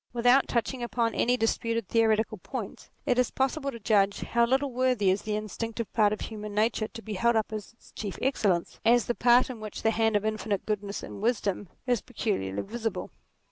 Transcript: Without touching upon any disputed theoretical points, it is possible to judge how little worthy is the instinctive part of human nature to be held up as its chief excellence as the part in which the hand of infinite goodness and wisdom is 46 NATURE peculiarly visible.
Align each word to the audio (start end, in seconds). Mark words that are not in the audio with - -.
Without 0.13 0.47
touching 0.47 0.81
upon 0.81 1.13
any 1.13 1.37
disputed 1.37 1.87
theoretical 1.87 2.39
points, 2.39 2.89
it 3.05 3.19
is 3.19 3.29
possible 3.29 3.69
to 3.69 3.79
judge 3.79 4.21
how 4.21 4.47
little 4.47 4.71
worthy 4.73 5.11
is 5.11 5.21
the 5.21 5.35
instinctive 5.35 5.93
part 5.93 6.11
of 6.11 6.21
human 6.21 6.55
nature 6.55 6.87
to 6.87 7.03
be 7.03 7.13
held 7.13 7.35
up 7.35 7.53
as 7.53 7.73
its 7.73 7.91
chief 7.91 8.17
excellence 8.19 8.79
as 8.83 9.05
the 9.05 9.13
part 9.13 9.47
in 9.47 9.59
which 9.59 9.83
the 9.83 9.91
hand 9.91 10.15
of 10.15 10.25
infinite 10.25 10.65
goodness 10.65 11.03
and 11.03 11.21
wisdom 11.21 11.69
is 11.85 12.01
46 12.01 12.01
NATURE 12.01 12.03
peculiarly 12.39 12.61
visible. 12.67 13.11